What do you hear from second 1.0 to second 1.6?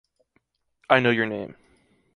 your name.